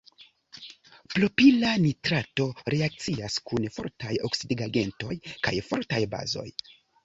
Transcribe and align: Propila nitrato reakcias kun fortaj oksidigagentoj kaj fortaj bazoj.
Propila 1.15 1.73
nitrato 1.83 2.47
reakcias 2.77 3.37
kun 3.51 3.69
fortaj 3.77 4.17
oksidigagentoj 4.31 5.21
kaj 5.49 5.57
fortaj 5.71 6.05
bazoj. 6.19 6.51